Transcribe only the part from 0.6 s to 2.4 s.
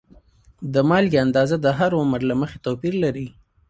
د مالګې اندازه د هر عمر له